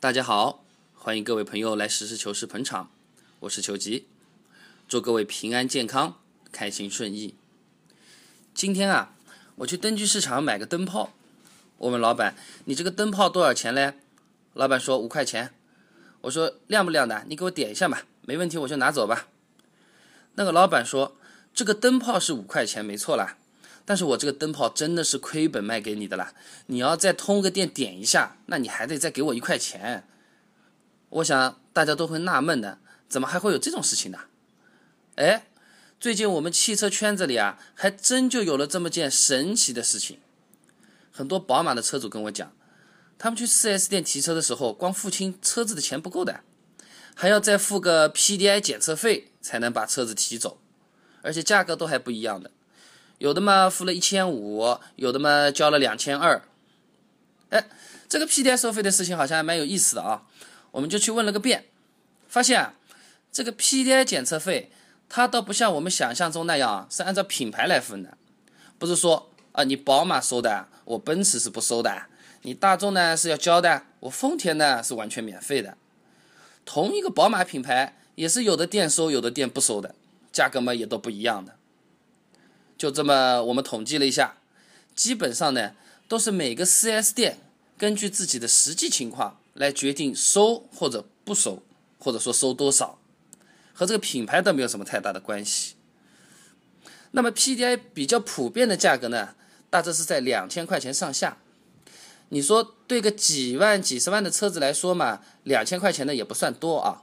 [0.00, 0.62] 大家好，
[0.94, 2.88] 欢迎各位朋友来实事求是捧场，
[3.40, 4.06] 我是求吉，
[4.86, 6.20] 祝各位平安健康、
[6.52, 7.34] 开心顺意。
[8.54, 9.16] 今天啊，
[9.56, 11.12] 我去灯具市场买个灯泡，
[11.78, 13.94] 我问老板：“你这个灯泡多少钱嘞？”
[14.54, 15.52] 老板说：“五块钱。”
[16.22, 17.24] 我说：“亮不亮的？
[17.26, 19.26] 你给我点一下嘛，没问题我就拿走吧。”
[20.38, 21.16] 那个老板说
[21.52, 23.36] ：“这个灯泡是五块钱，没错啦。”
[23.88, 26.34] 但是我这个灯泡真的是亏本卖给你的啦！
[26.66, 30.06] 你要再通个电点一下，那你还得再给我一块钱。
[31.08, 34.18] 我想大家都会纳闷的，怎么还会有这种事情呢？
[35.14, 35.46] 哎，
[35.98, 40.18] 最近我们汽车圈子里啊，还真就有了这么件神奇的事情。
[41.10, 42.52] 很多宝马的车主跟我讲，
[43.16, 46.40] 他们去 4S 店提车的时候，光付清车子的钱不够的，
[47.14, 50.60] 还要再付个 PDI 检测费才能把车子提走，
[51.22, 52.50] 而且价格都还不一样的。
[53.18, 56.42] 有的嘛付了一千五，有的嘛交了两千二。
[57.50, 57.66] 哎，
[58.08, 60.22] 这个 PDI 收费的事情好像还蛮有意思的啊，
[60.70, 61.66] 我们就去问了个遍，
[62.28, 62.74] 发现啊，
[63.32, 64.70] 这个 PDI 检测费
[65.08, 68.16] 它倒不像我们想象中那样是按照品牌来分的，
[68.78, 72.06] 不是说啊你宝马收的，我奔驰是不收的，
[72.42, 75.76] 你大众呢是要交的，我丰田呢是完全免费的。
[76.64, 79.94] 同一个宝马品牌也是有的店收，有的店不收的，
[80.30, 81.54] 价格嘛也都不一样的。
[82.78, 84.36] 就这么，我们统计了一下，
[84.94, 85.72] 基本上呢，
[86.06, 87.40] 都是每个 4S 店
[87.76, 91.64] 根据自己的实际情况来决定收或者不收，
[91.98, 93.00] 或者说收多少，
[93.74, 95.74] 和这个品牌倒没有什么太大的关系。
[97.10, 99.34] 那么 PDI 比较普遍的价格呢，
[99.68, 101.38] 大致是在两千块钱上下。
[102.28, 107.02] 你说对个几万、几十万的车子来说嘛，两千块钱呢也不算多啊。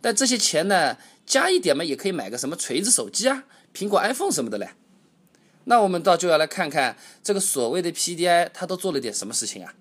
[0.00, 4.70] 但这些钱呢，加一点嘛，也可以买个什么锤子手机啊、苹果 iPhone 什么的嘞。
[5.64, 9.74] 那我们倒就要来看看这个所谓的 PDI，它都做了点什么事情啊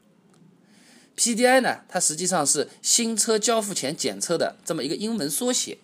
[1.17, 5.79] ？PDI 呢，它实际上是新车交付前检测的这么一个英文缩写。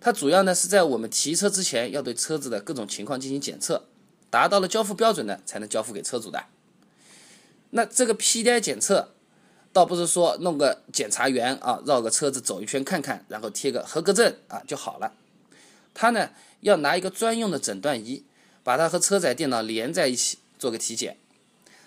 [0.00, 3.84] 它主要呢是在我们提车之前要对车子的各种情况进行检测，
[4.28, 6.44] 达到了交付标准呢才能交付给车主的。
[7.70, 9.10] 那这个 PDI 检测，
[9.72, 15.12] 倒不是说弄个检查员啊绕个车子走一圈看看，然后贴个合格证啊就好了。
[15.94, 16.30] 它呢
[16.60, 18.24] 要拿一个专用的诊断仪。
[18.64, 21.16] 把它和车载电脑连在一起做个体检，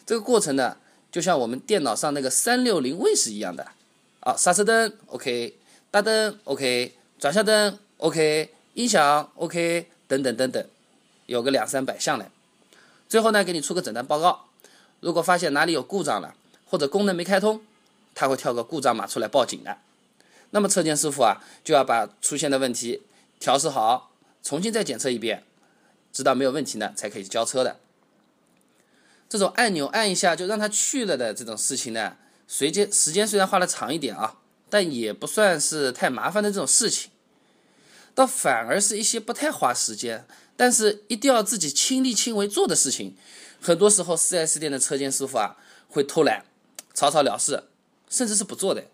[0.06, 0.78] 这个过程呢，
[1.12, 3.72] 就像我们电脑上那个三六零卫士一样的，
[4.20, 5.56] 啊，刹车灯 OK，
[5.90, 10.66] 大灯 OK，转向灯 OK，音响 OK，等等等等，
[11.28, 12.26] 有个两三百项嘞。
[13.08, 14.48] 最后呢，给你出个诊断报告，
[15.00, 17.62] 如果发现哪里有故障了，或者功能没开通，
[18.14, 19.78] 他会跳个故障码出来报警的。
[20.52, 23.02] 那么车间师傅啊，就要把出现的问题
[23.40, 24.12] 调试好，
[24.44, 25.44] 重新再检测一遍。
[26.16, 27.78] 知道没有问题呢，才可以交车的。
[29.28, 32.16] 这种按钮按一下就让它去了的这种事情呢，
[32.48, 34.40] 随间时间虽然花的长一点啊，
[34.70, 37.12] 但也不算是太麻烦的这种事情。
[38.14, 40.26] 倒反而是一些不太花时间，
[40.56, 43.18] 但是一定要自己亲力亲为做的事情。
[43.60, 45.58] 很多时候，4S 店的车间师傅啊
[45.90, 46.46] 会偷懒，
[46.94, 47.66] 草草了事，
[48.10, 48.86] 甚至是不做的。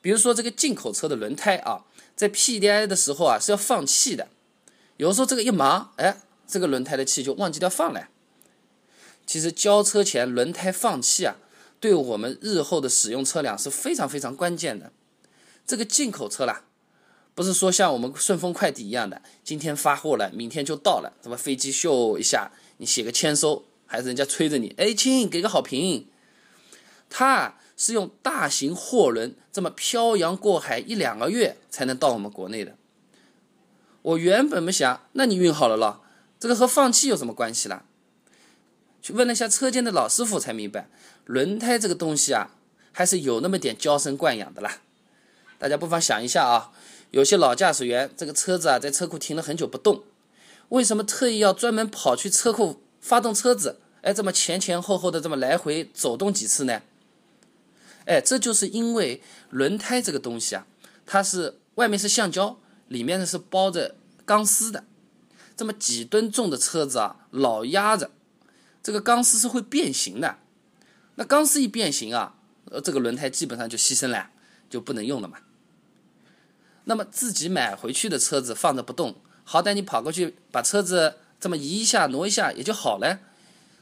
[0.00, 1.84] 比如说这个进口车的轮胎啊，
[2.16, 4.26] 在 PDI 的时候啊是要放气的。
[5.02, 8.08] 有时候这个一忙，哎，这个轮胎的气就忘记掉放了。
[9.26, 11.34] 其实交车前轮胎放气啊，
[11.80, 14.92] 对我们日后的使用车辆是非常非常关键的。
[15.66, 16.62] 这个进口车啦，
[17.34, 26.06] 不是说像我们顺丰快递一样的，今天发货了，明天就到了，什么飞机咻一下，你写个签收，还是人家催着你，哎亲，给个好评。
[27.10, 32.76] 它是用大型货轮这么漂洋过海一两个月才能到我们国内的。
[34.02, 36.02] 我原本没想，那你运好了咯，
[36.40, 37.84] 这个和放气有什么关系啦？
[39.00, 40.88] 去问了一下车间的老师傅才明白，
[41.24, 42.50] 轮胎这个东西啊，
[42.90, 44.78] 还是有那么点娇生惯养的啦。
[45.58, 46.72] 大家不妨想一下啊，
[47.12, 50.02] 有些老驾驶员这个车子啊在车库停了很久不动，
[50.70, 53.78] 为什么特意要专门跑去车库发动车子？
[54.02, 56.82] 哎，这么前前后后的这么来回走动几次呢？
[58.06, 60.66] 哎，这就是因为轮胎这个东西啊，
[61.06, 62.58] 它是外面是橡胶。
[62.88, 63.94] 里面呢是包着
[64.24, 64.84] 钢丝的，
[65.56, 68.10] 这么几吨重的车子啊，老压着，
[68.82, 70.38] 这个钢丝是会变形的。
[71.14, 72.34] 那钢丝一变形啊，
[72.70, 74.30] 呃，这个轮胎基本上就牺牲了，
[74.68, 75.38] 就不能用了嘛。
[76.84, 79.14] 那么自己买回去的车子放着不动，
[79.44, 83.20] 好歹你跑过去把车子这么移一下、挪一下也就好了。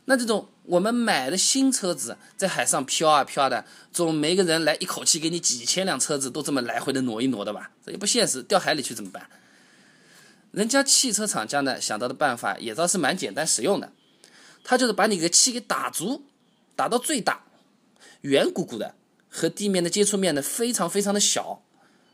[0.04, 7.72] 那这种我们买的新车子在海上飘啊飘的，总没个人来一口气给你几千辆车子都这么来回的挪一挪的吧？
[7.84, 9.28] 这也不现实，掉海里去怎么办？
[10.52, 13.90] 人家汽车厂家呢想到的办法也倒是蛮简单实用的，
[14.62, 16.22] 他就是把你的气给打足，
[16.76, 17.42] 打到最大，
[18.20, 18.94] 圆鼓鼓的，
[19.28, 21.64] 和地面的接触面呢非常非常的小，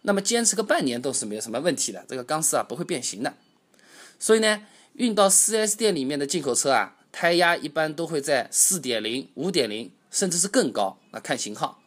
[0.00, 3.34] 那么坚持个半年都是没有什么问题的，这个钢丝啊不会变形的。
[4.18, 4.62] 所以呢，
[4.94, 11.80] 运到 4S 店里面的进口车啊，胎压一般都会在4.0、5.0，甚至是更高，那看型号。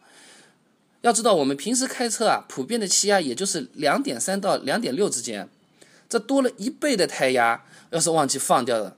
[1.02, 5.48] 要知道我们平时开车啊，普遍的气压也就是2.3到2.6之间，
[6.08, 8.96] 这多了一倍的胎压，要是忘记放掉了，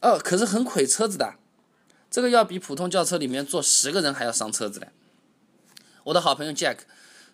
[0.00, 1.34] 哦，可是很毁车子的。
[2.08, 4.92] 这个要比普通轿车里面坐十个人还要伤车子的。
[6.04, 6.76] 我的好朋友 Jack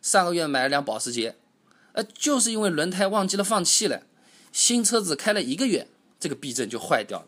[0.00, 1.36] 上个月买了辆保时捷，
[1.92, 4.04] 呃，就是因为轮胎忘记了放气了，
[4.50, 5.88] 新车子开了一个月，
[6.18, 7.26] 这个避震就坏掉了。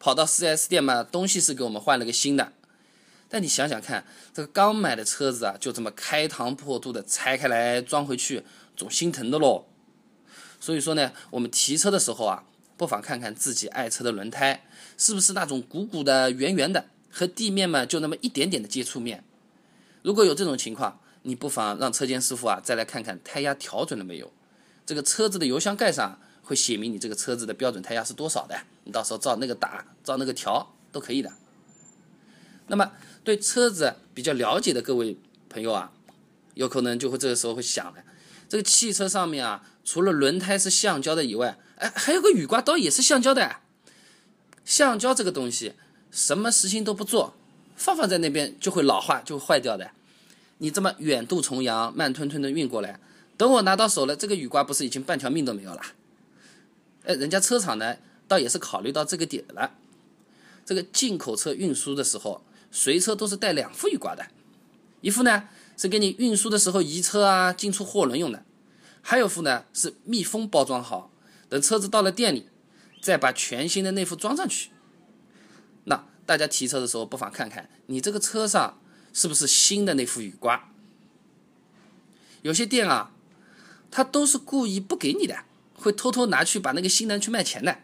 [0.00, 2.52] 跑到 4S 店嘛，东西是给我们换了个新的，
[3.28, 4.04] 但你想想看，
[4.34, 8.42] 这个刚买的车子啊，就这么开膛破肚的拆开来装回去，
[8.76, 9.66] 总心疼的喽。
[10.58, 12.42] 所以说呢，我们提车的时候啊。
[12.76, 14.64] 不妨看看自己爱车的轮胎
[14.96, 19.22] 是不是那种鼓鼓的、圆圆的，和地面嘛就那么一点点的接触面。
[20.00, 24.32] 如果有这种情况，你不妨让车间师傅啊再来看看胎压调准了没有。
[24.86, 26.18] 这个车子的油箱盖上
[26.50, 31.32] 会写明你这个车子的标准胎压是多少的，你到时候照那个打，照那个调都可以的。
[32.66, 32.90] 那么
[33.22, 35.16] 对车子比较了解的各位
[35.48, 35.92] 朋友啊，
[36.54, 38.02] 有可能就会这个时候会想了，
[38.48, 43.58] 这个汽车上面啊，除了轮胎是橡胶的以外，哎，还有个雨刮刀也是橡胶的，
[44.64, 45.74] 橡胶这个东西
[46.10, 47.36] 什么事情都不做，
[47.76, 49.92] 放放在那边就会老化，就会坏掉的。
[50.58, 52.98] 你这么远渡重洋，慢吞吞的运过来，
[53.36, 55.80] 等我拿到手了，这个雨刮不是已经半条命都没有了？
[57.04, 57.96] 哎，人家车厂呢，
[58.28, 59.72] 倒也是考虑到这个点了。
[60.64, 64.26] 这个进口车运输的时候，随车都是带两副雨刮的，
[65.00, 68.44] 一副呢是给你运输的时候移车啊、进出货轮用的，
[69.02, 71.10] 还有副呢是密封包装好。
[71.48, 72.46] 等车子到了店里，
[73.00, 74.70] 再把全新的那副装上去。
[75.84, 78.78] 那大家提车的时候，不妨看看你这个车上
[79.12, 80.70] 是不是新的那副雨刮。
[82.42, 83.10] 有些店啊，
[83.90, 85.44] 他都是故意不给你的，
[85.80, 87.78] 会偷偷拿去把那个新的去卖钱的。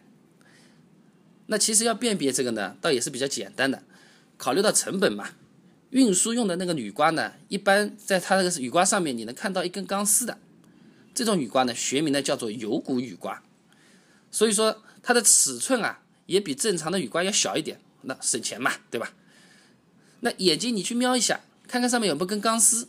[1.47, 3.83] 那其实要辨别这个呢，倒也是比较简单的。
[4.37, 5.31] 考虑到成本嘛，
[5.91, 10.39] 运输用的那个雨刮呢，一般在它那个雨刮上面，你能看到一根钢丝的。
[11.15, 13.43] 这种雨刮呢，学名呢叫做有骨雨刮。
[14.31, 19.13] 所以说它的尺寸啊，也比正常的雨刮要小一点，那省钱嘛，对吧？
[20.21, 22.89] 那眼睛你去瞄一下，看看上面有没有根钢丝，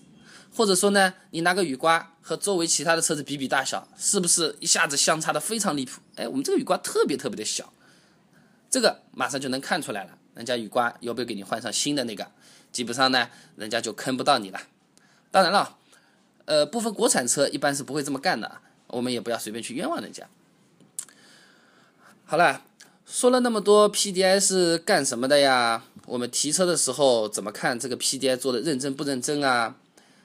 [0.57, 6.01] 或者说呢，你拿个雨刮和周围其他的车子比比大小，是不是一下子相差的非常离谱？
[6.15, 7.71] 哎，我们这个雨刮特别特别的小，
[8.67, 10.17] 这个马上就能看出来了。
[10.33, 12.25] 人家雨刮要不要给你换上新的那个？
[12.71, 14.59] 基本上呢，人家就坑不到你了。
[15.29, 15.77] 当然了，
[16.45, 18.57] 呃，部分国产车一般是不会这么干的，
[18.87, 20.27] 我们也不要随便去冤枉人家。
[22.25, 22.63] 好了，
[23.05, 25.83] 说了那么多，PDI 是干什么的呀？
[26.07, 29.75] 我们提车的时候怎么看这个 PDI 做的认真不认真啊？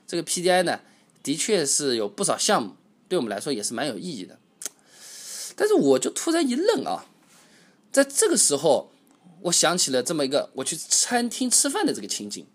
[0.07, 0.81] 这个 PDI 呢，
[1.23, 2.77] 的确是有不少项目，
[3.09, 4.39] 对我们来说也是蛮有意义的。
[5.57, 7.07] 但是我就突然一愣啊，
[7.91, 8.91] 在这个时候，
[9.43, 12.47] 我想起了这么一个我去餐厅吃饭的这个情景。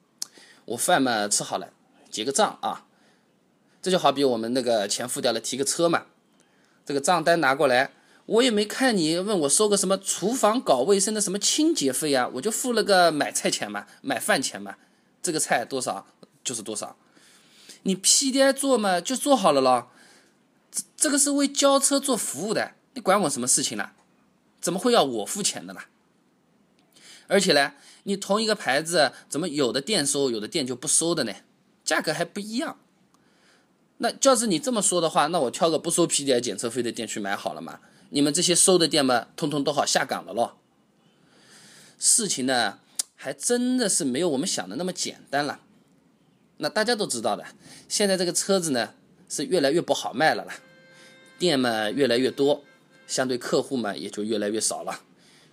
[0.65, 1.71] 我饭嘛吃好了，
[2.11, 2.85] 结个账啊。
[3.81, 6.07] 这就好比我们那个钱付掉了，提个车嘛，
[6.85, 7.91] 这个账单拿过来。
[8.25, 14.75] 我也没看你问我收个什么厨房搞卫生的什么清洁费啊，我就付了个买菜钱嘛，买饭钱嘛，
[15.23, 16.05] 这个菜多少
[16.43, 16.97] 就是多少，
[17.87, 19.89] 你 PDI 做嘛就做好了咯，
[20.69, 23.91] 这这个是为交车做服务的，你管我什么事情呢？
[24.59, 25.85] 怎么会要我付钱的啦？
[27.27, 31.33] 而且呢，你同一个牌子，怎么有的店收，有的店就不收的呢？
[31.85, 32.77] 价格还不一样。
[33.99, 37.79] 那要是你这么说的话，那我挑个不收 PDI 检测费的店去买好了嘛？
[38.09, 40.57] 你们这些收的店嘛，通通都好下岗了咯。
[41.97, 42.79] 事情呢，
[43.15, 45.61] 还真的是没有我们想的那么简单了。
[46.57, 47.45] 那大家都知道的，
[47.87, 48.93] 现在这个车子呢
[49.29, 50.55] 是越来越不好卖了啦，
[51.37, 52.63] 店嘛越来越多，
[53.05, 55.01] 相对客户嘛也就越来越少了。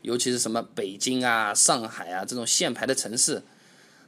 [0.02, 3.42] 尤其是什么北京啊、上海啊这种限牌的城市，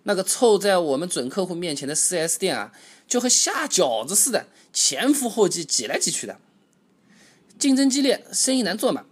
[0.02, 2.72] 那个凑在我们准客户面前的 4S 店啊，
[3.08, 6.38] 就和下饺子似的，前赴后继，挤来挤去的。
[7.58, 9.06] 竞争激烈，生意难做嘛。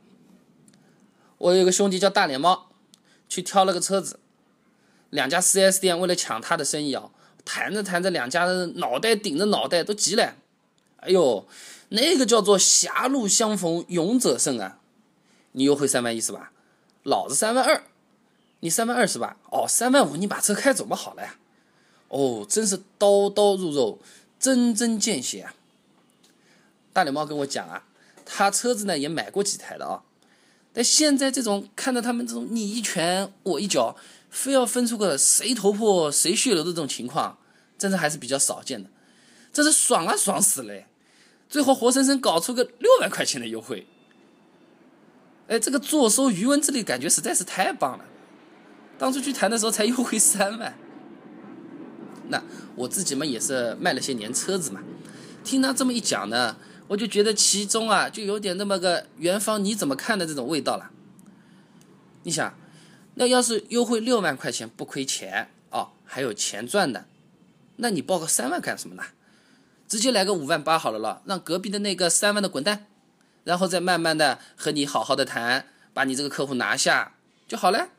[1.38, 2.70] 我有个兄弟叫大脸猫，
[3.28, 4.18] 去挑了个车子，
[5.08, 7.10] 两家 4S 店为了抢他的生意啊，
[7.44, 10.34] 谈着谈着，两家人脑袋顶着脑袋都急了。
[10.96, 11.46] 哎呦，
[11.90, 14.78] 那个叫做狭路相逢勇者胜啊！
[15.52, 16.52] 你优惠三万一是吧？
[17.02, 17.84] 老子三万二，
[18.60, 19.36] 你三万二是吧？
[19.50, 21.36] 哦，三万五你把车开走嘛，好了呀。
[22.08, 23.98] 哦，真是刀刀入肉，
[24.40, 25.54] 针针见血啊！
[26.92, 27.84] 大脸猫跟我讲啊。
[28.24, 30.02] 他车子呢也买过几台的啊，
[30.72, 33.94] 但现在这种看到他们这种你一拳我一脚，
[34.34, 37.38] 非要分出个谁头破谁血流的这种情况，
[37.78, 38.90] 真的还是比较少见的。
[39.52, 40.74] 这是爽啊，爽死了！
[41.48, 43.86] 最后活生生搞出个六万块钱的优惠，
[45.46, 48.04] 哎，这个坐收渔翁之利，感觉实在是太棒了。
[48.98, 50.76] 当初去谈的时候才优惠三万，
[52.28, 52.42] 那
[52.74, 54.82] 我自己嘛也是卖了些年车子嘛，
[55.44, 56.56] 听他这么一讲呢，
[56.88, 60.90] 我就觉得其中啊就有点那么个元芳你怎么看的这种味道了。
[62.24, 62.52] 你想，
[63.14, 67.06] 那要是优惠六万块钱不亏钱哦，还有钱赚的，
[67.76, 69.04] 那你报个三万干什么呢？
[69.86, 72.86] 直接来个五万八好了了，让隔壁的那个三万的滚蛋，
[73.44, 77.14] 然后再慢慢的和你好好的谈，把你这个客户拿下
[77.46, 77.90] 就好了。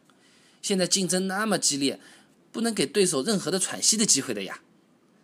[0.62, 2.00] 现在竞争那么激烈，
[2.52, 4.60] 不能给对手任何的喘息的机会的呀。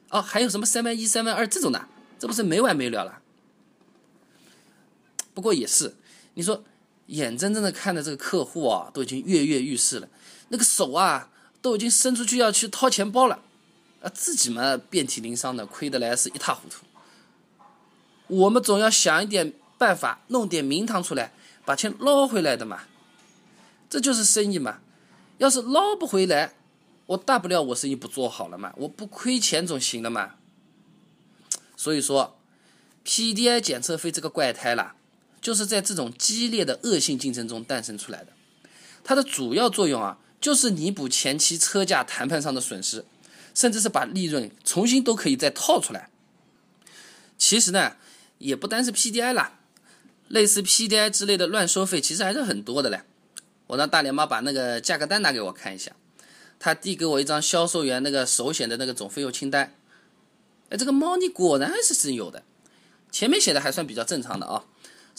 [0.09, 1.87] 哦，还有什么三万一、三万二这种的，
[2.19, 3.21] 这不是没完没了了。
[5.33, 5.95] 不过也是，
[6.35, 6.63] 你说
[7.11, 10.07] 眼睁睁的看着这个客户啊，都已经跃跃欲试了，
[10.49, 11.29] 那个手啊
[11.61, 13.39] 都已经伸出去要去掏钱包了。
[14.01, 16.83] 啊，自己嘛遍体鳞伤的，亏得来是一塌糊涂。
[18.27, 21.33] 我们总要想一点办法，弄点名堂出来，
[21.65, 22.83] 把钱捞回来的嘛。
[23.89, 24.79] 这就是生意嘛。
[25.37, 26.53] 要是捞不回来，
[27.07, 30.35] 我大不了我生意不做好了嘛，我不亏钱总行了嘛。
[31.75, 32.39] 所以说
[33.03, 34.95] ，PDI 检测费这个怪胎啦，
[35.41, 38.27] 就是在这种激烈的恶性竞争中诞生出来的。
[39.03, 43.03] 它的主要作用啊，就是弥补前期车价谈判上的损失。
[43.53, 46.09] 甚至是把利润重新都可以再套出来。
[47.37, 47.97] 其实呢，
[48.37, 49.59] 也不单是 PDI 啦，
[50.29, 53.01] 类似 PDI 之类的乱收费，其实还是很多的嘞。
[53.67, 55.91] 我让大脸猫把那个价格单拿给我看一下，
[56.59, 59.75] 他递给我一张销售员那个手写的那个总费用清单。
[60.69, 62.43] 哎，这个猫腻果然是是有的，
[63.11, 64.63] 前面写的还算比较正常的啊。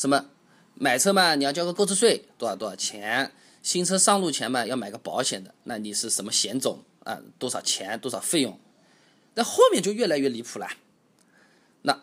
[0.03, 0.27] 什么
[0.75, 3.31] 买车嘛，你要交个购置税，多少多少钱？
[3.63, 6.83] 新车上路前嘛，要买个保险的，那你是什么险种？
[7.05, 7.97] 啊，多少钱？
[8.01, 8.59] 多少费用？
[9.35, 10.69] 那后面就越来越离谱了。
[11.83, 12.01] 那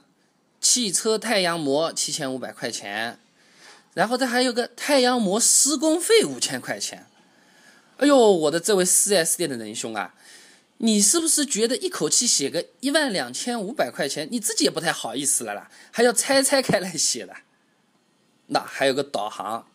[0.61, 3.19] 汽车太阳膜七千五百块钱，
[3.95, 7.05] 然后这还有个太阳膜施工费五千块钱。
[7.97, 10.15] 哎呦，我的这位四 S 店的仁兄啊，
[10.77, 15.69] 你是不是觉得一口气写个一万两千五百块钱，你自己也不太好意思了啦？
[15.91, 17.35] 还要拆拆开来写的。
[18.49, 19.65] 那还有个导航，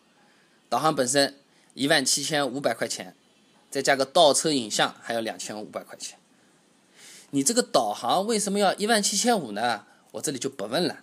[0.69, 1.35] 导航本身
[1.73, 3.15] 一万七千五百块钱。
[3.67, 6.17] 再加个倒车影像，还要两千五百块钱。
[7.31, 9.83] 你这个导航为什么要一万七千五呢？
[10.11, 10.99] 我这里就不问了。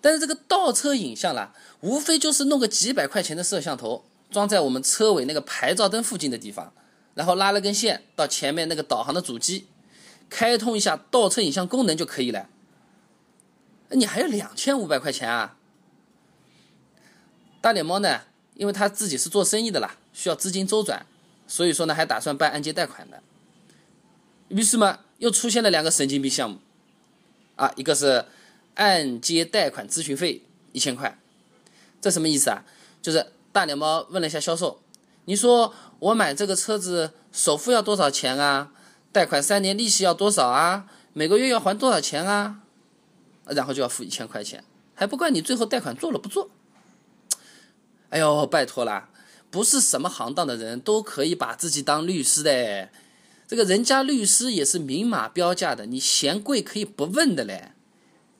[0.00, 6.72] 但是这个倒车影像啦，无非就是弄个几百块钱的摄像头，装在我们车尾那个牌照灯附近的地方，
[7.12, 9.66] 然后拉了根线到前面那个导航的主机，
[10.30, 12.48] 开通一下倒车影像功能就可以了。
[13.90, 15.57] 你还要两千五百块钱啊？
[17.68, 18.22] 大脸猫呢？
[18.54, 21.04] 因为他自己是做生意的啦，需要资金周转。
[21.46, 23.22] 所以说呢，还打算办按揭贷款的，
[24.48, 26.60] 于是嘛，又出现了两个神经病项目，
[27.56, 28.24] 啊，一个是
[28.76, 30.40] 按揭贷款咨询费
[30.72, 31.18] 一千块，
[32.00, 32.64] 这什么意思啊？
[33.02, 34.80] 就是大脸猫问了一下销售，
[35.26, 38.72] 你说我买这个车子首付要多少钱啊？
[39.12, 40.86] 贷款三年利息要多少啊？
[41.12, 42.60] 每个月要还多少钱啊？
[43.44, 46.48] 然后就要付一千块钱，还不怪你最后贷款做了不做？
[48.10, 49.10] 哎呦，拜托啦！
[49.50, 52.90] 不是什么行当的人都可以把自己当律师的，
[53.46, 57.72] 这个人家律师也是明码标价的，你嫌贵可以不问的嘞。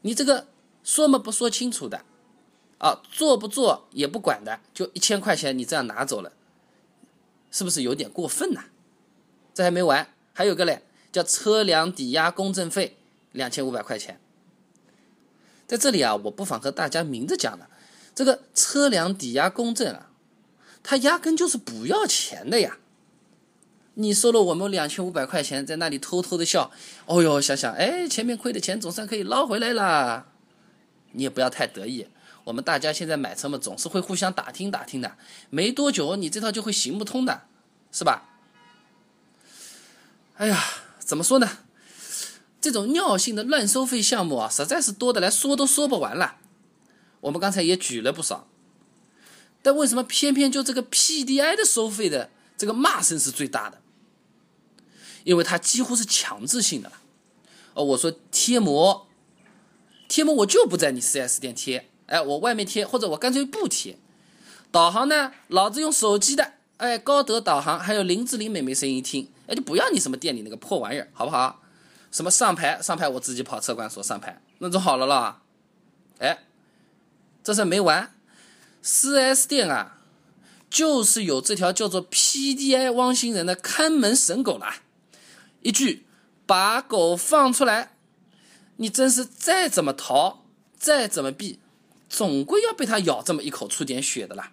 [0.03, 0.49] 你这个
[0.85, 2.05] 说么不说清楚的，
[2.79, 6.33] 啊，做不做也不管的，就一千块钱你这样拿走了，
[7.51, 8.65] 是不是有点过分呐？
[9.55, 12.97] 这还没完，还有个嘞，叫车辆抵押公证费
[13.33, 14.21] 两千五百块钱。
[15.67, 17.69] 在这里啊，我不妨和大家明着讲了，
[18.19, 20.11] 这个车辆抵押公证啊。
[20.83, 22.79] 他压根就是不要钱的呀！
[23.95, 26.73] 你收了我们两千五百块钱，在那里偷偷的笑，
[27.07, 30.27] 哦哟，想想，哎，前面亏的钱总算可以捞回来了。
[31.13, 32.09] 你也不要太得意，
[32.43, 35.17] 我们大家现在买车嘛，总是会互相打听打听的，
[35.51, 37.43] 没多久你这套就会行不通的，
[37.93, 38.31] 是吧？
[40.39, 40.61] 哎呀，
[40.99, 41.49] 怎么说呢？
[42.61, 46.39] 这种尿性的乱收费项目啊，实在是多的来说都说不完了。
[47.21, 48.49] 我们刚才也举了不少。
[49.63, 53.81] 但为什么偏偏就这个 PDI 的收费的这个骂声是最大的？
[55.25, 57.01] 因为它几乎是强制性的了。
[57.75, 59.07] 哦，我说贴膜，
[60.09, 63.99] 贴膜我就不在你 4S 店贴，哎，我外面贴，或者我干脆不贴。
[64.71, 71.63] 导航呢，老子用手机的，哎，高德导航，还有林志玲妹妹声音听，哎，就不要你什么店里那个破玩意儿，好不好？
[72.11, 75.43] 什么上牌上牌，我自己跑车管所上牌，那就好了啦。
[76.19, 76.47] 哎，
[77.49, 78.15] 这事没完。
[78.85, 80.01] 4S 店啊，
[80.69, 84.67] 就是有这条叫做 PDI 汪星人的看门神狗了，
[85.63, 86.07] 一句
[86.45, 87.97] 把狗放出来，
[88.77, 90.45] 你真是再怎么逃，
[90.79, 91.59] 再怎么避，
[92.11, 94.53] 总归要被它咬这么一口，出点血的啦。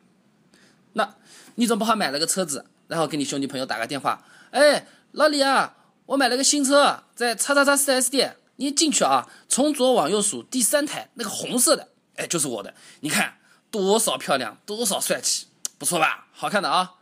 [0.94, 1.16] 那
[1.56, 5.75] 你总不好买了个车子，然后给你兄弟朋友打个电话，哎，老李啊，
[6.06, 13.38] 我买了个新车，在叉叉叉四 S 店，你进去啊，从左往右数第三台那个红色的，哎，就是我的，你看
[13.69, 16.27] 多少漂亮，多少帅气，不错吧？
[16.31, 16.95] 好看的啊。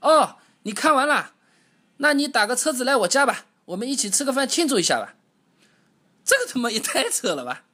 [0.00, 1.32] 哦，你看完了，
[1.98, 3.46] 那你打个车子来我家吧。
[3.66, 5.14] 我们一起吃个饭庆祝一下吧，
[6.24, 7.64] 这个他妈也太扯了吧！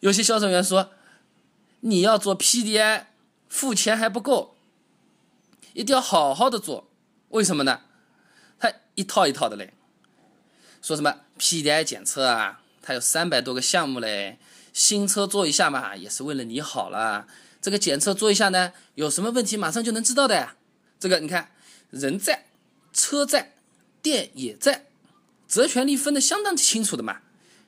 [0.00, 0.90] 有些销售员说，
[1.80, 3.04] 你要做 PDI，
[3.48, 4.56] 付钱还不够，
[5.72, 6.90] 一定要好好的做。
[7.28, 7.82] 为什么呢？
[8.58, 9.72] 他一套一套的嘞，
[10.82, 14.40] 说什么 PDI 检测啊，他有三百多个项目嘞，
[14.72, 17.26] 新车做一下嘛，也是为了你好了。
[17.60, 20.54] 这个检测做一下呢，有什么问题马上就能知道的呀。
[21.00, 21.50] 这个你看，
[21.90, 22.46] 人在，
[22.92, 23.54] 车在，
[24.02, 24.86] 店也在。
[25.46, 27.20] 责权利分得相当清楚的嘛，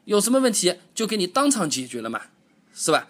[0.05, 2.23] 有什么问题就给你当场解决了嘛，
[2.75, 3.09] 是吧？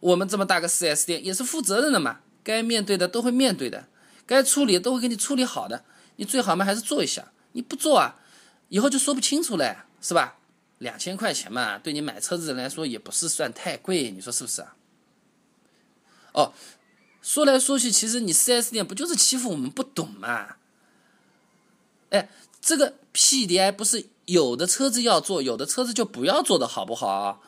[0.00, 3.88] 我们这么大个 4S 店也是负责任的嘛，该面对的都会面对的，
[4.26, 5.84] 该处理都会给你处理好的。
[6.16, 8.16] 你最好嘛还是做一下，你不做啊，
[8.68, 10.36] 以后就说不清楚了，是吧？
[10.78, 14.76] 两千块钱嘛，对你买车子人来说也不是算太贵，你说是不是啊？
[16.32, 16.52] 哦，
[17.22, 20.56] 说来说去，其实你 4S 店不就是欺负我们不懂嘛？
[22.10, 22.28] 哎。
[22.58, 27.40] 这个 PDI 不是有的车子要做，有的车子就不要做的好不好？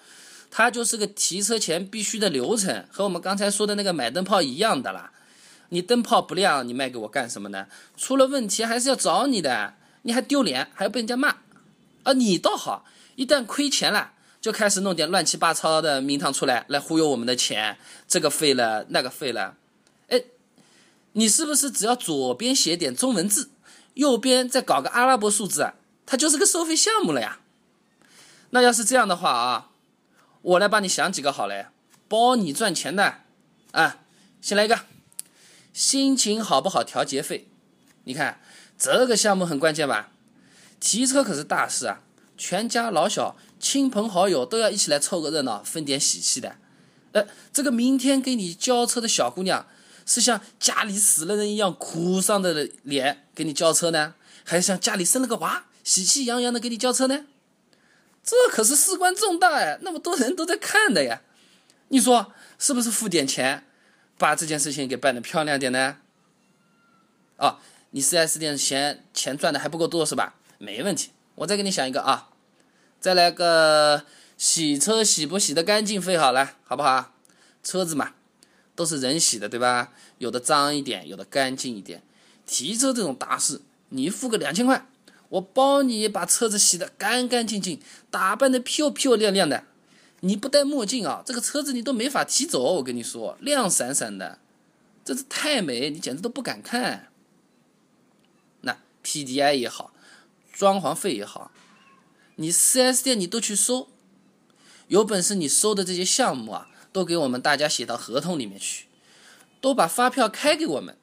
[0.49, 5.12] 它就是个提车前必须的流程，和我们刚才说的那个买灯泡一样的啦。
[5.70, 7.66] 你灯泡不亮，你卖给我干什么呢？
[7.97, 11.38] 出了问题还是要找你的，你还丢脸，还要被人家骂。
[12.04, 12.85] 啊，你倒好，
[13.18, 17.76] 一旦亏钱了，就开始弄点乱七八糟的名堂出来，来忽悠我们的钱。
[18.06, 19.56] 这个废了，那个废了。
[20.06, 20.22] 哎，
[21.14, 23.50] 你是不是只要左边写点中文字？
[23.94, 25.72] 右边再搞个阿拉伯数字，
[26.06, 27.40] 它就是个收费项目了呀。
[28.50, 29.70] 那要是这样的话啊，
[30.42, 31.66] 我来帮你想几个好嘞，
[32.07, 33.22] 包你赚钱的
[33.72, 33.98] 啊。
[34.40, 34.78] 先来一个，
[35.72, 37.48] 心情好不好调节费？
[38.04, 38.40] 你看
[38.78, 40.12] 这个项目很关键吧？
[40.78, 42.00] 提车可是大事啊，
[42.38, 46.57] 全家老小、亲朋好友都要一起来凑个热闹，分点喜气的。
[47.12, 49.66] 呃，这个明天给你交车的小姑娘。
[50.11, 57.27] 是像家里死了人一样哭丧的脸给你交车呢，还是像家里生了个娃喜气洋洋的给你交车呢？
[58.24, 61.20] 这可是事关重大哎，那么多人都在看的呀，
[61.88, 63.66] 你说是不是付点钱
[64.16, 65.98] 把这件事情给办得漂亮点呢？
[67.37, 67.59] 哦，
[67.90, 70.37] 你 4S 店嫌钱赚的还不够多是吧？
[70.57, 72.31] 没问题，我再给你想一个啊，
[73.01, 74.05] 再来个
[74.37, 77.14] 洗车洗不洗的干净费好了，好不好？
[77.62, 78.14] 车子嘛。
[78.74, 79.92] 都是人洗的，对吧？
[80.18, 82.01] 有的脏一点，有的干净一点。
[82.46, 84.87] 提车这种大事，你付个两千块，
[85.31, 89.64] 我帮你把车子洗得干干净净，打扮得漂漂亮亮的。
[90.20, 92.62] 你不戴墨镜啊，这个车子你都没法提走。
[92.74, 94.38] 我跟你说，亮闪闪的，
[95.05, 97.09] 这是太美，你简直都不敢看。
[98.61, 99.92] 那 PDI 也好，
[100.59, 101.53] 装潢费也好，
[102.35, 103.87] 你 4S 店你都去收，
[104.88, 106.68] 有本事你收的这些项目啊。
[106.90, 108.87] 都给我们大家写到合同里面去，
[109.61, 110.97] 都把发票开给我们，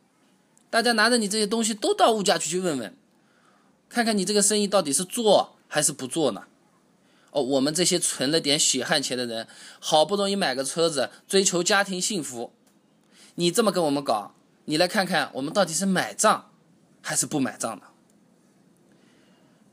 [0.71, 2.97] 大家拿着你这些东西都到物价局去问问，
[3.87, 6.45] 看看你这个生意到底是做还是不做呢？
[7.29, 9.47] 哦，我们这些存了点血汗钱的人，
[9.79, 12.51] 好不容易买个车子，追求家庭幸福，
[13.35, 14.33] 你这么跟我们搞，
[14.65, 16.51] 你来看看我们到底是买账
[17.01, 17.83] 还是不买账呢？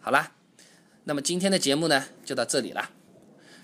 [0.04, 0.32] 好啦，
[1.04, 2.90] 那么今天的节目呢就到这里了，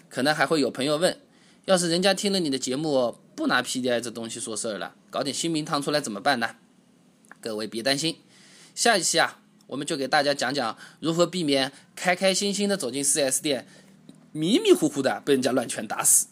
[0.09, 1.19] 可能还会有朋友问。
[1.65, 6.55] 要是人家听了你的节目不拿 PDI 这东西说事儿了，搞点新名堂出来怎么办呢？
[7.41, 8.21] 各位别担心，
[8.73, 13.67] 下一期啊，我们就给大家讲讲如何避免开开心心的走进 4S 店，
[14.31, 16.29] 迷迷糊糊的被人家乱拳打死。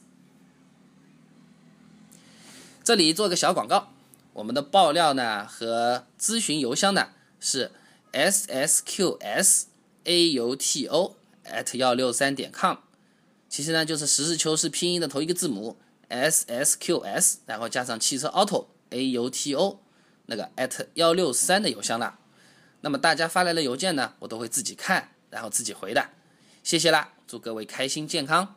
[2.84, 3.92] 这里做个小广告，
[4.34, 7.08] 我们的爆料呢和咨询邮箱呢
[7.40, 7.72] 是
[8.12, 9.64] ssqs
[10.06, 12.78] a u t o at 幺六三点 com。
[13.48, 15.76] 其实呢，就是实事求是拼音的头一个字母
[16.08, 19.80] S S Q S，然后加上汽车 Auto A U T O，
[20.26, 22.18] 那个 at 幺六三的邮箱啦。
[22.80, 26.10] 那么大家发来的邮件呢，我都会自己看，然后自己回的。
[26.62, 28.56] 谢谢啦，祝各位开心健康。